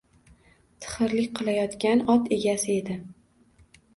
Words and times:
Tixirlik 0.85 1.35
qilayotgan 1.41 2.01
ot 2.13 2.31
egasi 2.39 2.73
edi 2.79 2.97